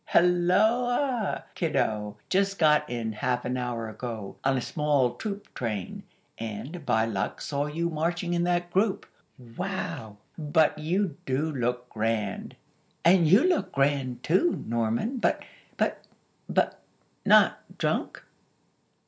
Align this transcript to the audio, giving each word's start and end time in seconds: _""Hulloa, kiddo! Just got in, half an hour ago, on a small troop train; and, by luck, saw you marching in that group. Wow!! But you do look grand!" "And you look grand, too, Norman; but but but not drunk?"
_""Hulloa, 0.07 1.43
kiddo! 1.53 2.17
Just 2.27 2.57
got 2.57 2.89
in, 2.89 3.11
half 3.13 3.45
an 3.45 3.55
hour 3.55 3.87
ago, 3.87 4.35
on 4.43 4.57
a 4.57 4.59
small 4.61 5.13
troop 5.13 5.53
train; 5.53 6.01
and, 6.39 6.83
by 6.87 7.05
luck, 7.05 7.39
saw 7.39 7.67
you 7.67 7.87
marching 7.87 8.33
in 8.33 8.43
that 8.45 8.71
group. 8.71 9.05
Wow!! 9.37 10.17
But 10.39 10.79
you 10.79 11.17
do 11.27 11.51
look 11.51 11.87
grand!" 11.89 12.55
"And 13.05 13.27
you 13.27 13.43
look 13.43 13.71
grand, 13.71 14.23
too, 14.23 14.63
Norman; 14.67 15.17
but 15.17 15.43
but 15.77 16.03
but 16.49 16.79
not 17.23 17.59
drunk?" 17.77 18.23